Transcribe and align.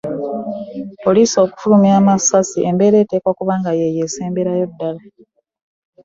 Poliisi 1.03 1.35
okufulumya 1.45 1.93
amasasi 2.01 2.57
embeera 2.69 2.97
eteekwa 3.03 3.31
kubeera 3.37 3.69
eyo 3.87 4.01
esemberayo 4.07 4.65
ddala. 4.71 5.01